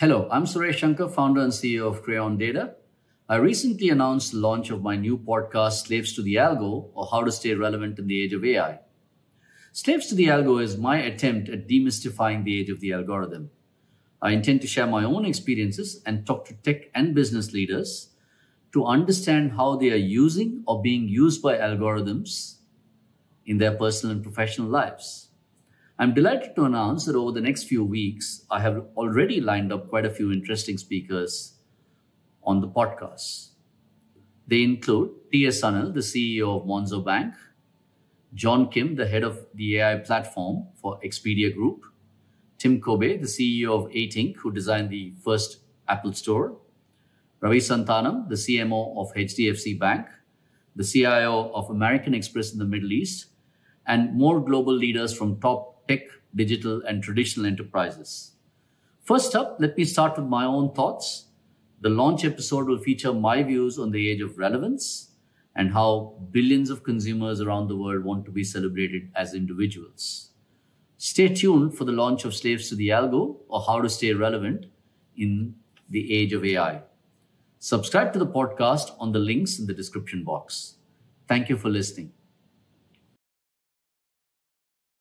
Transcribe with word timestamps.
Hello, 0.00 0.28
I'm 0.30 0.44
Suresh 0.44 0.76
Shankar, 0.76 1.08
founder 1.08 1.40
and 1.40 1.50
CEO 1.50 1.88
of 1.88 2.04
Crayon 2.04 2.38
Data. 2.38 2.76
I 3.28 3.34
recently 3.34 3.88
announced 3.88 4.30
the 4.30 4.38
launch 4.38 4.70
of 4.70 4.80
my 4.80 4.94
new 4.94 5.18
podcast, 5.18 5.86
Slaves 5.88 6.14
to 6.14 6.22
the 6.22 6.36
Algo, 6.36 6.90
or 6.94 7.08
How 7.10 7.24
to 7.24 7.32
Stay 7.32 7.52
Relevant 7.54 7.98
in 7.98 8.06
the 8.06 8.22
Age 8.22 8.32
of 8.32 8.44
AI. 8.44 8.78
Slaves 9.72 10.06
to 10.06 10.14
the 10.14 10.26
Algo 10.26 10.62
is 10.62 10.78
my 10.78 10.98
attempt 10.98 11.48
at 11.48 11.66
demystifying 11.66 12.44
the 12.44 12.60
age 12.60 12.70
of 12.70 12.78
the 12.78 12.92
algorithm. 12.92 13.50
I 14.22 14.30
intend 14.30 14.60
to 14.60 14.68
share 14.68 14.86
my 14.86 15.02
own 15.02 15.24
experiences 15.24 16.00
and 16.06 16.24
talk 16.24 16.44
to 16.44 16.54
tech 16.54 16.90
and 16.94 17.12
business 17.12 17.52
leaders 17.52 18.10
to 18.74 18.84
understand 18.84 19.54
how 19.54 19.74
they 19.74 19.90
are 19.90 19.96
using 19.96 20.62
or 20.68 20.80
being 20.80 21.08
used 21.08 21.42
by 21.42 21.56
algorithms 21.56 22.58
in 23.44 23.58
their 23.58 23.72
personal 23.72 24.14
and 24.14 24.22
professional 24.22 24.68
lives. 24.68 25.27
I'm 26.00 26.14
delighted 26.14 26.54
to 26.54 26.64
announce 26.64 27.06
that 27.06 27.16
over 27.16 27.32
the 27.32 27.40
next 27.40 27.64
few 27.64 27.84
weeks, 27.84 28.46
I 28.52 28.60
have 28.60 28.84
already 28.96 29.40
lined 29.40 29.72
up 29.72 29.88
quite 29.88 30.06
a 30.06 30.10
few 30.10 30.30
interesting 30.30 30.78
speakers 30.78 31.54
on 32.44 32.60
the 32.60 32.68
podcast. 32.68 33.48
They 34.46 34.62
include 34.62 35.10
T.S. 35.32 35.62
Anil, 35.62 35.92
the 35.92 35.98
CEO 35.98 36.60
of 36.60 36.68
Monzo 36.68 37.04
Bank, 37.04 37.34
John 38.32 38.68
Kim, 38.68 38.94
the 38.94 39.08
head 39.08 39.24
of 39.24 39.44
the 39.54 39.78
AI 39.78 39.96
platform 39.96 40.68
for 40.80 41.00
Expedia 41.00 41.52
Group, 41.52 41.84
Tim 42.58 42.80
Kobe, 42.80 43.16
the 43.16 43.26
CEO 43.26 43.70
of 43.70 43.90
8 43.92 44.14
Inc., 44.14 44.36
who 44.36 44.52
designed 44.52 44.90
the 44.90 45.14
first 45.24 45.58
Apple 45.88 46.12
Store, 46.12 46.58
Ravi 47.40 47.58
Santhanam, 47.58 48.28
the 48.28 48.36
CMO 48.36 48.96
of 48.98 49.12
HDFC 49.14 49.76
Bank, 49.76 50.06
the 50.76 50.84
CIO 50.84 51.50
of 51.52 51.70
American 51.70 52.14
Express 52.14 52.52
in 52.52 52.60
the 52.60 52.64
Middle 52.64 52.92
East, 52.92 53.26
and 53.84 54.14
more 54.14 54.38
global 54.38 54.72
leaders 54.72 55.12
from 55.12 55.40
top 55.40 55.74
tech, 55.88 56.02
digital, 56.34 56.82
and 56.86 57.02
traditional 57.02 57.46
enterprises. 57.46 58.32
First 59.02 59.34
up, 59.34 59.56
let 59.58 59.76
me 59.76 59.84
start 59.84 60.18
with 60.18 60.26
my 60.26 60.44
own 60.44 60.72
thoughts. 60.74 61.26
The 61.80 61.88
launch 61.88 62.24
episode 62.24 62.66
will 62.66 62.78
feature 62.78 63.12
my 63.12 63.42
views 63.42 63.78
on 63.78 63.90
the 63.90 64.08
age 64.08 64.20
of 64.20 64.36
relevance 64.36 65.12
and 65.56 65.72
how 65.72 66.14
billions 66.30 66.70
of 66.70 66.84
consumers 66.84 67.40
around 67.40 67.68
the 67.68 67.76
world 67.76 68.04
want 68.04 68.24
to 68.26 68.30
be 68.30 68.44
celebrated 68.44 69.10
as 69.16 69.34
individuals. 69.34 70.30
Stay 70.98 71.28
tuned 71.28 71.76
for 71.76 71.84
the 71.84 71.92
launch 71.92 72.24
of 72.24 72.34
Slaves 72.34 72.68
to 72.68 72.74
the 72.74 72.88
Algo 72.88 73.36
or 73.48 73.60
How 73.62 73.80
to 73.80 73.88
Stay 73.88 74.12
Relevant 74.12 74.66
in 75.16 75.54
the 75.88 76.12
Age 76.12 76.32
of 76.32 76.44
AI. 76.44 76.82
Subscribe 77.60 78.12
to 78.12 78.18
the 78.18 78.26
podcast 78.26 78.90
on 79.00 79.12
the 79.12 79.18
links 79.18 79.58
in 79.58 79.66
the 79.66 79.74
description 79.74 80.22
box. 80.24 80.74
Thank 81.28 81.48
you 81.48 81.56
for 81.56 81.68
listening. 81.68 82.12